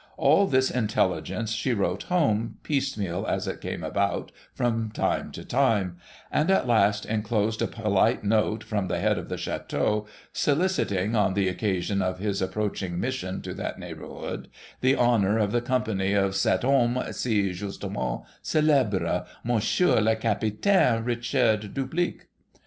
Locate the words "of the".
9.19-9.37, 15.37-15.61